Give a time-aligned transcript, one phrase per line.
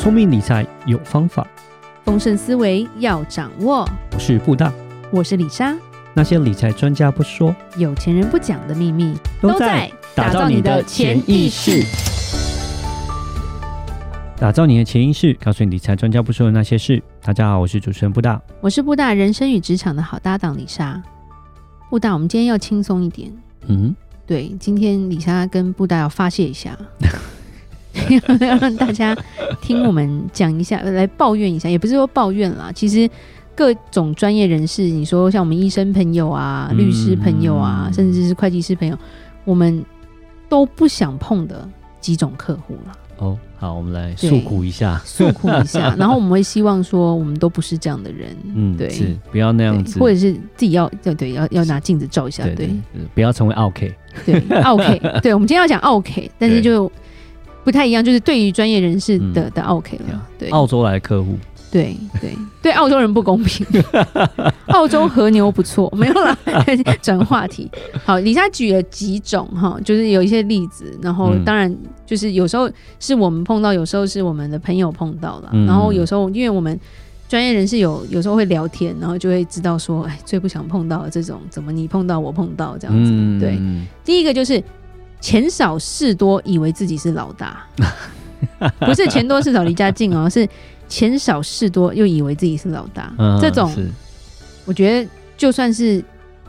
[0.00, 1.46] 聪明理财有方法，
[2.06, 3.86] 丰盛思维要掌握。
[4.14, 4.72] 我是布大，
[5.10, 5.76] 我是李莎。
[6.14, 11.84] 那些理财专家不说，有钱人不讲的秘密，都在打造你的潜意识。
[14.38, 17.02] 打造你的潜意识，告诉你理财专家不说的那些事。
[17.22, 21.02] 大家好，我是主持人布大，我是布大人生与职场的好搭档李莎。
[21.90, 23.30] 布大，我们今天要轻松一点。
[23.66, 23.94] 嗯，
[24.26, 26.74] 对，今天李莎跟布大要发泄一下。
[28.08, 28.20] 要
[28.58, 29.16] 让大家
[29.60, 32.70] 听我们讲一下，来抱怨一下，也不是说抱怨啦。
[32.74, 33.08] 其实
[33.54, 38.96] 各种专业人士，你说像我们医生朋友啊、律师朋友啊，嗯、甚至是会计师朋友，
[39.44, 39.84] 我们
[40.48, 41.68] 都不想碰的
[42.00, 42.92] 几种客户了。
[43.18, 45.94] 哦，好，我们来诉苦一下，诉苦一下。
[45.98, 48.34] 然后我们会希望说，我们都不是这样的人。
[48.54, 52.70] 嗯，对，是不要那样子，或者是自己要对对，要要拿镜子照一下，对，
[53.14, 53.86] 不要成为奥客。
[54.24, 55.20] 对，奥客。
[55.20, 56.90] 对，我们今天要讲奥客，但是就。
[57.64, 61.38] 不太一样，就是对于专业人士的、嗯、的 OK 了，对，澳洲来的客户，
[61.70, 63.66] 对对对，澳洲人不公平，
[64.68, 66.36] 澳洲和牛不错，没有啦，
[67.02, 67.70] 转话题。
[68.04, 71.74] 好，李莎举了几种哈，就是有一些例子，然后当然
[72.06, 76.78] 就是有时候是我们碰到，有时候是我们的朋友碰到了，嗯、然后有时候因为我们
[77.28, 83.60] 专业人士有有时候会聊天，然后就会知道说，哎，最不想碰到的这种，怎么你碰到我碰到这样子，嗯、对，
[84.04, 84.62] 第一个就是。
[85.20, 87.64] 钱少事多，以为自己是老大，
[88.80, 90.48] 不是钱多事少离家近哦，是
[90.88, 93.12] 钱少事多又以为自己是老大。
[93.18, 93.72] 嗯、这种，
[94.64, 96.02] 我觉得就算是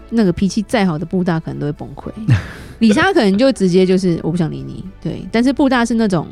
[0.09, 2.09] 那个脾气再好的布大，可能都会崩溃。
[2.79, 5.23] 李莎可能就直接就是我不想理你，对。
[5.31, 6.27] 但是布大是那种。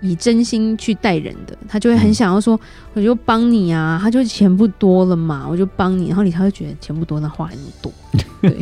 [0.00, 2.58] 以真心去待人的，他就会很想要说，
[2.94, 7.92] 我就帮你啊，他就钱不多了嘛，我就帮你，然后你才会觉得钱不多，那话还那么多，
[8.42, 8.56] 对，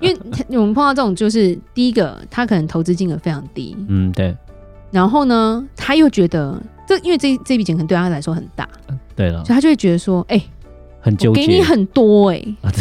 [0.00, 4.36] 因为我们碰到这种，就是第一个，他可能投资金额非常低，嗯，对，
[4.90, 8.68] 然后呢，他又觉得这，因为这这笔钱可能对他来说很大，
[9.14, 10.50] 对了，所以他就会觉得说，哎、欸，
[11.00, 12.72] 很纠结，给你很多、欸，哎。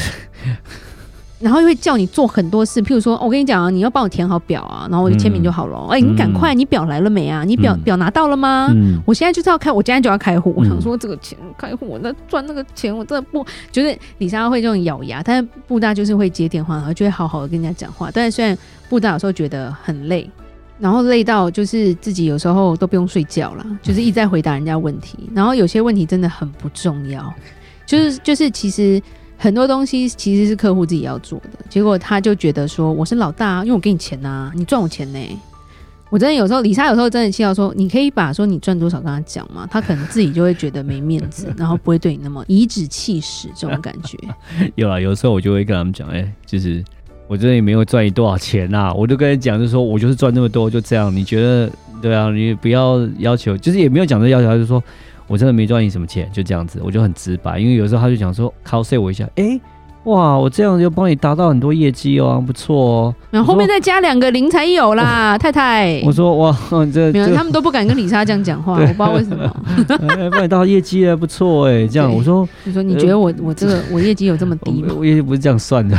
[1.45, 5.77] 然后又会叫你做很多事，譬如说，我跟你讲啊，你要帮我填好表啊，然后我就签名就好了。
[5.91, 7.43] 哎、嗯，你赶快，你表来了没啊？
[7.43, 8.69] 你表、嗯、表拿到了吗？
[8.73, 10.49] 嗯、我现在就是要开，我今天就要开户。
[10.57, 18.09] 嗯、我想说，这个钱开户，我那赚那个钱，我真的不就是李莎会这种咬牙，但是布大就是会接电话，然后就会好好的跟人家讲话。
[18.11, 18.57] 但是虽然
[18.89, 20.27] 布大有时候觉得很累，
[20.79, 25.29] 然后累到就是自己有时候都不用睡觉了，就是一直在回答人家问题。
[25.35, 27.31] 然后有些问题真的很不重要，
[27.85, 28.99] 就是就是其实。
[29.45, 35.19] 很多东西其实是客户自己要做的，结果他就觉得说我是老大，因为我给你钱呐、啊，你赚我钱呢。
[36.09, 44.17] 我真的有时候，李莎有时候真的气到说，你可以把说你赚多少跟他讲嘛，他可能自己就会觉得没面子， 然后不会对你那么颐指气使这种感觉。
[44.73, 46.83] 有啊，有时候我就会跟他们讲，哎、欸，就是
[47.27, 51.69] 我真的也没有赚你多少钱呐、啊，我就跟你讲，就是说我就是赚那么多，就这样，你觉得
[52.01, 52.31] 对啊？
[52.31, 54.83] 你不要要求，就是也没有讲这要求，他就说。
[55.27, 57.59] 我真的没赚你什么钱，就这样子，我就很直白。
[57.59, 59.61] 因为有时候他就讲说靠 say 我一下，哎、欸，
[60.03, 63.15] 哇，我这样就帮你达到很多业绩哦，不错哦。
[63.31, 65.99] 然后后面再加两个零才有啦，哦、 太太。
[66.05, 66.55] 我说哇，
[66.93, 69.51] 这没有，他们都不敢跟李莎这样讲话，我不知道为什么。
[70.31, 74.89] 帮、欸、到业绩了，不错哎，这样我说，你说你觉得我我这个我业绩有这么低吗？
[74.93, 75.97] 我，我业绩不是这样算的。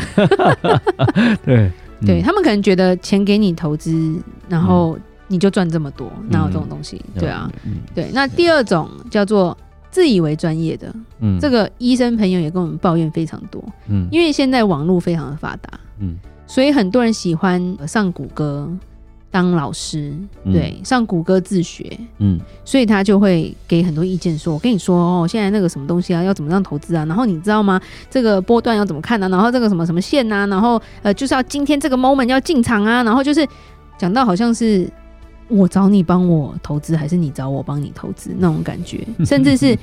[1.44, 4.96] 对，嗯、对他们可能觉得钱给你投资，然后。
[5.28, 7.04] 嗯你就赚这么多，哪有这种东西？
[7.14, 8.12] 嗯、对啊，嗯、对。
[8.14, 9.58] 那第二种叫做
[9.90, 16.14] 自以为专业的，嗯，这个医生朋友也跟我们抱怨非常多，嗯，因为现在网络非常的发达，嗯，
[16.46, 18.70] 所以很多人喜欢上谷歌
[19.28, 27.04] 当老师，对，上谷歌自学，嗯，所以他就会给很多意见说，说我跟你说哦，现在那个什么东西啊，要怎么样投资啊？
[27.06, 27.80] 然后你知道吗？
[28.08, 29.28] 这个波段要怎么看呢、啊？
[29.30, 30.46] 然后这个什么什么线啊？
[30.46, 33.02] 然后呃，就是要今天这个 moment 要进场啊？
[33.02, 33.44] 然后就是
[33.98, 34.88] 讲到好像是。
[35.48, 39.78] 我找你帮我投资，还是你找我帮你投资那种感觉，甚至是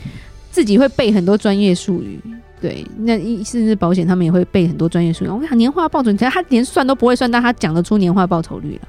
[0.52, 2.20] 自己会背很多专业术语。
[2.62, 5.28] 对，那甚至保险他们也会背很多专业术语。
[5.28, 8.88] 我跟你讲，年化报酬，其实他连算都不会算，但他讲得出年化报酬率了。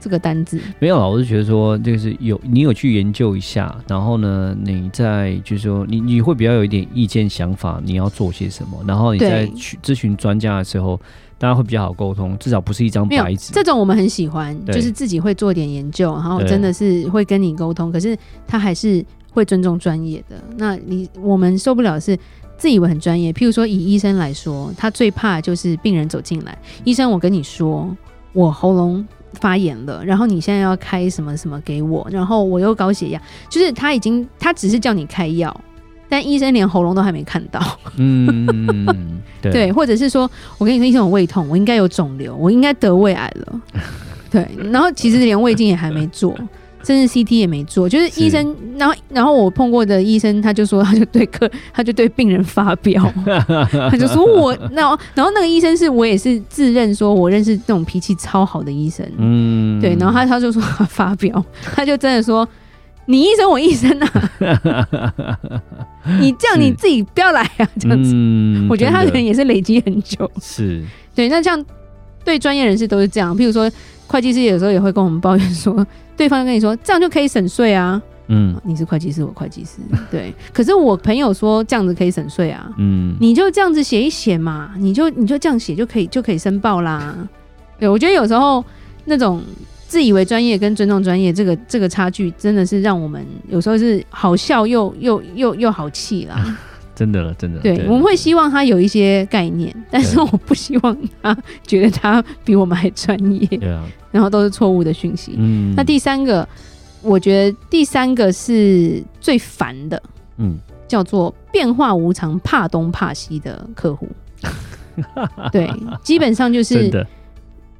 [0.00, 11.00] 这个单字没有啊，我是觉得说，就是有你有去研究一下，然后呢，你在就是说，你你会比较有一点意见想法，你要做些什么，然后你在去咨询专家的时候。
[11.44, 13.52] 大家会比较好沟通，至少不是一张白纸。
[13.52, 17.92] 这种我们很喜欢，就是自己会做点研究，然后真的是会跟你沟通。
[17.92, 20.42] 可是他还是会尊重专业的。
[20.56, 22.18] 那你我们受不了的是
[22.56, 23.30] 自以为很专业。
[23.30, 27.94] 譬如说以医生来说，他最怕就是病人走进来，医生，我跟你说，
[28.32, 33.20] 我喉咙发炎了，然后你现在要开什么什么给我，然后我又高血压，
[33.50, 35.54] 就是他已经他只是叫你开药。
[36.14, 37.60] 但医生连喉咙都还没看到，
[37.96, 43.60] 嗯，对，对，或者是说，我跟你说，医生有胃痛，我应该有肿瘤，我应该得胃癌了，
[44.30, 46.32] 对，然后其实连胃镜也还没做，
[46.84, 53.02] 甚至 CT 也没做，就是医生，然后然后我碰过的医生，他就说，他就对客，他就对病人发飙，
[53.90, 61.44] 他就说我，然后然后那个医生是我也是自认说我认识那种脾气超好的医生，嗯，对，然后他他就说他发飙，
[61.74, 62.48] 他就真的说
[63.06, 65.22] 你一生我一生啊，
[66.20, 70.82] 你这样你自己不要来啊，这样子，嗯、我觉得他可能也是累积很久，是
[71.14, 71.64] 对，那这样
[72.24, 73.70] 对专业人士都是这样，譬如说
[74.06, 75.86] 会计师有时候也会跟我们抱怨说。
[76.16, 78.00] 对方跟你说，这样就可以省税啊。
[78.28, 79.78] 嗯，你是会计师，我会计师，
[80.12, 80.32] 对。
[80.52, 82.70] 可是我朋友说这样子可以省税啊。
[82.78, 87.16] 嗯，你就这样子写一写嘛，你就你就这样写就可以就可以申报啦。
[87.80, 88.64] 对，我觉得有时候
[89.04, 89.42] 那种
[89.86, 96.58] 自以为专业跟尊重专业这个这个差距，真的是让我们有时候是好笑又又又又好气啦。
[96.94, 97.60] 真的了，真的。
[97.60, 101.36] 对，我们会希望他有一些概念，但是我不希望他
[101.66, 103.46] 觉得他比我们还专业。
[103.58, 103.84] 对啊。
[104.12, 105.34] 然后都是错误的讯息。
[105.36, 105.74] 嗯。
[105.76, 106.48] 那第三个，
[107.02, 110.00] 我觉得第三个是最烦的。
[110.36, 110.56] 嗯。
[110.86, 114.08] 叫做变化无常、怕东怕西的客户。
[115.50, 115.68] 对，
[116.02, 117.06] 基本上就是。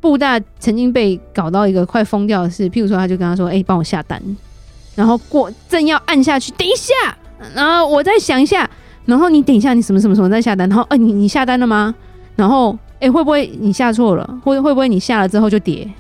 [0.05, 4.21] 布大曾经被搞到一个快疯掉的事，譬如说，他就跟他说：“哎，帮我下单。”
[4.95, 7.17] 然后过正要按下去，等一下，
[7.55, 8.69] 然后我再想一下。
[9.07, 10.69] 然后你等一下，你什么什么什么再下单？
[10.69, 11.95] 然后，哎、欸，你你下单了吗？
[12.37, 14.39] 然后，哎、欸，会不会你下错了？
[14.45, 15.91] 会会不会你下了之后就跌？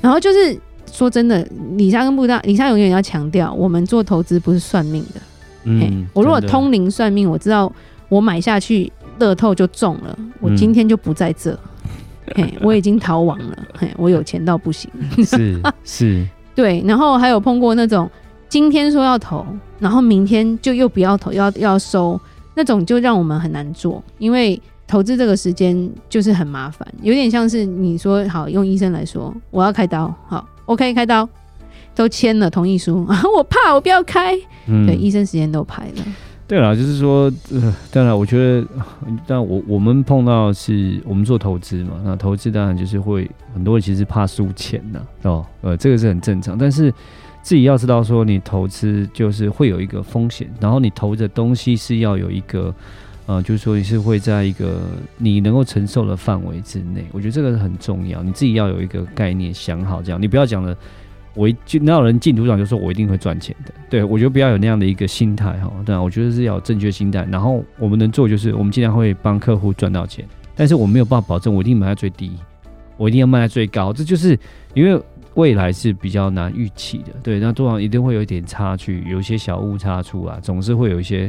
[0.00, 0.56] 然后就是
[0.92, 1.44] 说真的，
[1.76, 5.20] 李莎跟布大，李莎永远要强调，我们做投资不是算命的。
[5.64, 7.70] 嗯，我如果通灵算命，我知道
[8.08, 11.58] 我买下去乐透就中了，我今天就不在这。
[12.34, 13.58] 嘿、嗯，我已经逃亡了。
[13.78, 14.90] 嘿，我有钱到不行。
[15.24, 16.82] 是 是， 对。
[16.86, 18.10] 然后还有碰过那种。
[18.46, 19.44] 今天说要投，
[19.80, 22.20] 然后明天就又不要投，要要收，
[22.54, 31.28] 那种就让我们很难做，因为投资这个时间就是很麻烦，有点像是你说好用医生来说，我要开刀，好，OK，开刀，
[31.96, 33.04] 都签了同意书，
[33.36, 34.38] 我怕我不要开，
[34.68, 36.04] 嗯、对，医生时间都排了。
[36.46, 38.66] 对啦，就是说，呃，当然，我觉得，
[39.26, 46.92] 但我我们碰到是我们做投资嘛，那投资当然就是会很多人其实怕输钱呐，哦，呃，这个是很正常，但是。
[47.42, 52.74] 自己要知道，说你投资就是会有一个风险，然后你投的东西是要有一个，
[53.26, 54.80] 呃，就是说你是会在一个
[55.18, 57.04] 你能够承受的范围之内。
[57.12, 60.74] 我觉得这个是很重要，你自己要有一个概念，想好这样，你不要讲了，
[61.34, 63.72] 我就哪有人进赌场就说我一定会赚钱的。
[63.90, 65.70] 对，我觉得不要有那样的一个心态哈。
[65.84, 67.26] 对啊，我觉得是要有正确心态。
[67.30, 72.32] 然后我们能做就是我们尽量会帮客户赚到钱，但是我没有办法保证我一定买在最低，
[72.96, 73.92] 我一定要卖在最高。
[73.92, 74.38] 这就是
[74.74, 75.00] 因为。
[75.34, 81.28] 未来是比较难预期的，对，那多少一定会有一点差距，有一些小误差出来，总是会有一些，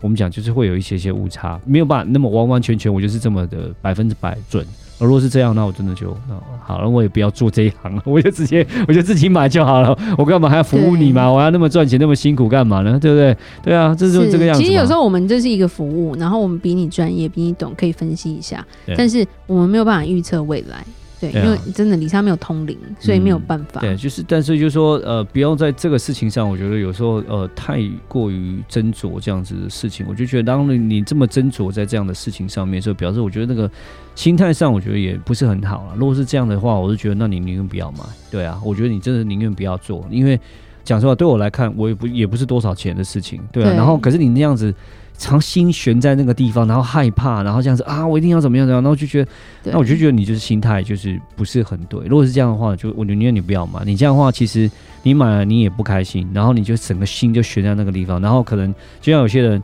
[0.00, 4.66] 我们讲就是会有一些些误差，没有办法那么完完全全，我就是这么的百分之百准。
[4.98, 6.34] 而如果是这样，那我真的就那
[6.64, 11.30] 好了，我也不要做这一行了， 我就直接我就自己买就好了，我干嘛还要服务你嘛？
[11.30, 12.98] 我要那么赚钱那么辛苦干嘛呢？
[12.98, 13.36] 对不对？
[13.62, 14.62] 对啊，这就是这个样子。
[14.62, 18.66] 其实有时候我们这是一个服务，然后我们比你专业，比你懂，可以分析一下，
[18.96, 20.84] 但是我们没有办法预测未来。
[21.20, 23.80] 对，因为真的李莎没有通灵，所以没有办法。
[23.80, 33.70] 嗯、对，就是，但是就是说，呃，不要在这个事情上，我觉得有时候，呃，太过于斟酌这样子的事情，我就觉得，当你你这么斟酌在这样的事情上面，所以表示我觉得那个
[34.14, 35.94] 心态上，我觉得也不是很好了。
[35.96, 38.00] 如果是这样的话，我就觉得，那你宁愿不要买。
[38.30, 40.38] 对啊，我觉得你真的宁愿不要做，因为
[40.86, 43.66] 讲实话，对我来看，我也不也不是多少钱的事情，对啊。
[43.68, 44.72] 对，然后，可是你那样子。
[45.18, 49.30] 常心悬在那个地方，然后害怕，然后这样子啊，我一定要怎么样怎么样，然后就觉得，
[49.72, 51.98] 那我就觉得你就是心态就是不是很对。
[52.04, 53.82] 如果是这样的话，就我宁愿你不要买。
[53.86, 54.70] 你这样的话，其实
[55.02, 59.62] 你买了你也不开心，然后你就整个心就悬在那个地方，然后可能就像有些人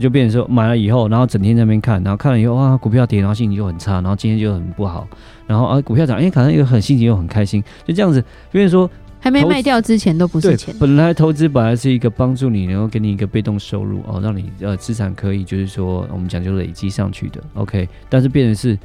[0.00, 5.06] 就变成说买了以后，然后整天在那边看，然后看了以后哇，股票跌，然后心情就很差，然后今天就很不好，
[5.46, 8.18] 然后啊股票涨，哎，可能又很心情又很开心，就这样子，
[8.50, 8.90] 因为说。
[9.20, 10.74] 还没卖掉之前都不是钱。
[10.78, 17.42] 本来投资本来是一个帮助你，然后给你一个被动收入哦，让你呃资产可以就是说我们讲究累积上去的。
[17.54, 18.78] OK，但是变成是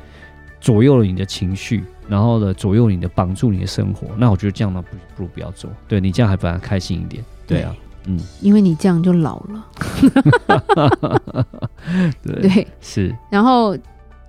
[0.60, 4.08] 左右了你的情绪，然后呢左右你的绑住你的生活。
[4.18, 5.70] 那我觉得这样呢不不如不要做。
[5.88, 7.24] 对你这样还反而开心一点。
[7.46, 9.66] 对啊，对嗯，因为你这样就老了。
[12.24, 13.16] 对， 对是。
[13.30, 13.78] 然后。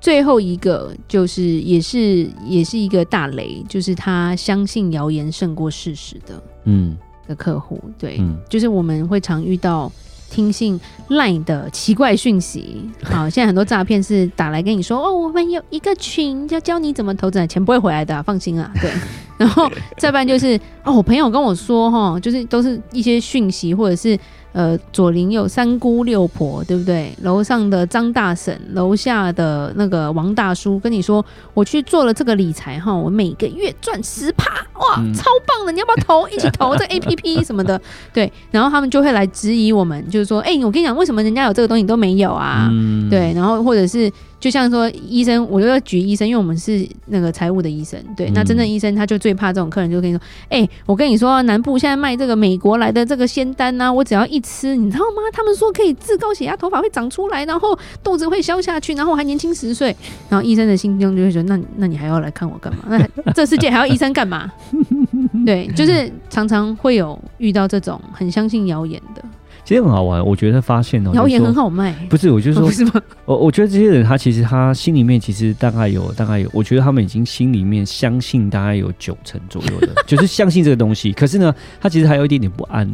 [0.04, 6.94] 最后一个就是也是也是一个大雷，就是他相信谣言胜过事实的，嗯，
[7.26, 9.90] 的客户，对，嗯、就是我们会常遇到
[10.28, 12.87] 听信 LINE 的奇怪讯息。
[13.02, 18.90] 好，现在很多诈骗是打来跟你说，哦，我们有一个群，要教你怎么投资，钱不会回来的、啊，放心啊，对。
[19.44, 24.18] 然后再不然就是哦，我朋友跟我说哈，就是都是一些讯息或者是。
[24.54, 27.12] 呃，左邻右三姑六婆，对不对？
[27.22, 35.72] 楼上的张大婶，楼下的那个王大叔，跟你说，我去做了这个理财哈，我每个月赚十趴，哇，嗯、超棒的！
[35.72, 36.28] 你要不要投？
[36.28, 37.80] 一起投这 A P P 什么的？
[38.12, 42.68] 对，然后他们就会来质疑我们，就是说，哎、欸，我跟你讲，为什么人家有这个东西你都没有啊？
[42.70, 44.08] 嗯、对，然后或者是。
[44.44, 50.20] 就像说医生，我就要举医生，因为我们是那个财务的医生，对，那真正医生他就最怕这种客人，就跟你说，
[50.50, 55.22] 哎、欸，我跟你说，南部现在卖这个美国来的这个仙丹呐，我只要一吃，你知道吗？
[55.32, 59.96] 他们说可以治高血压，头发会长出来，然后肚子会消下去，然后我还年轻十岁。
[60.28, 62.80] 然后医生的心中就会觉得，那那你还要来看我干嘛？
[63.24, 64.52] 那 这世界还要医生干嘛？
[65.46, 69.23] 对，就是常常会有遇到这种很相信谣言的。
[69.64, 71.92] 其实很好玩，我觉得发现哦，谣言很好卖。
[72.11, 72.92] 不是，我就说， 是吗？
[73.25, 81.12] 我我觉得这些人他其实他心里面其实大概有大概有，我觉得他们已经心里面相信大概有九成左右的， 就是相信这个东西。
[81.12, 82.88] 可是呢，他其实还有一点点不安。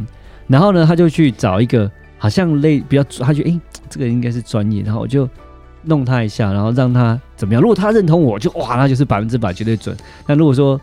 [0.47, 3.59] 然后呢，他就去找一个好像类比较，他觉得哎，
[3.89, 5.27] 这个人应该是专业，然后我就
[5.83, 7.61] 弄他一下，然后让他怎么样？
[7.61, 9.95] 如果他认同我，就哇，那就是百分之百绝对准。
[10.25, 10.79] 但如果说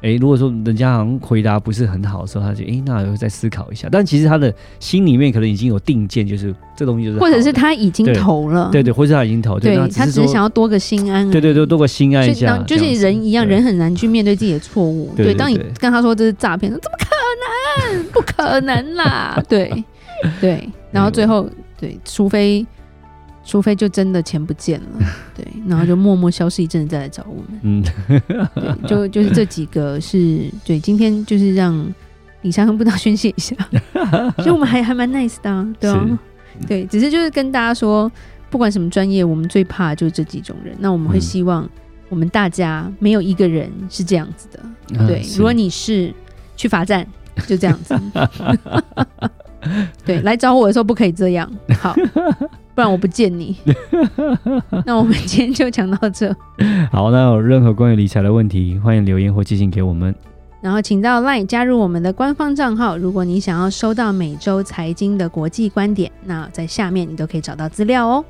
[0.00, 3.88] 哎，如果说人家好像回答不是很好的时候，他就哎，那我再思考一下。
[3.90, 12.56] 但其实他的心里面可能已经有定见，就是这东西就是，或者是他已经投了，对对，或者他已经投，对，他只是想要多个心安，对对对，多个心安一下。
[12.66, 15.12] 就是人一样，人很难去面对自己的错误。
[15.16, 18.04] 对，当你跟他说这是诈骗，怎么可能？
[18.12, 19.42] 不可能啦！
[19.48, 19.84] 对
[20.40, 21.48] 对，然后最后
[21.80, 22.64] 对，除非。
[23.48, 24.86] 除非就真的钱不见了，
[25.34, 27.58] 对，然后就默默消失一阵子再来找我们。
[27.62, 27.82] 嗯，
[28.82, 31.74] 对，就就是这几个是对，今天就是让
[32.42, 33.56] 李湘跟布大宣泄一下，
[34.36, 36.18] 所以我们还还蛮 nice 的，对啊，
[36.68, 38.12] 对，只是就是跟大家说，
[38.50, 40.76] 不管什么专业，我们最怕就是这几种人。
[40.78, 41.66] 那我们会希望
[42.10, 46.12] 我们大家没有一个人是这样子的，对，如果你是
[46.54, 47.06] 去罚站，
[47.46, 47.98] 就这样子，
[50.04, 51.50] 对，来找我的时候不可以这样，
[51.80, 51.96] 好。
[52.78, 53.56] 不然我不见你。
[54.86, 56.32] 那我们今天就讲到这。
[56.92, 60.14] 好，那有任何关于理财的问题，欢迎留言或寄信给我们。
[60.60, 62.96] 然后请到 LINE 加入我们的官方账号。
[62.96, 68.24] 如果你想要收到每周财经的国际观点，那在下面你都可以找到资料哦。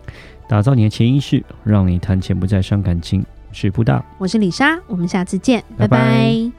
[0.48, 3.22] 打造你的潜意识，让你谈钱不再伤感情。
[3.50, 5.98] 我是布大，我是李莎，我们下次见，拜拜。
[5.98, 6.57] 拜拜。